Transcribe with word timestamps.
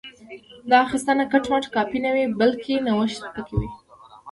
دا 0.69 0.77
اخیستنه 0.85 1.23
کټ 1.31 1.43
مټ 1.51 1.65
کاپي 1.75 1.99
نه 2.05 2.11
وي 2.15 2.23
بلکې 2.39 2.83
نوښت 2.85 3.23
پکې 3.33 3.55
وي 3.59 3.69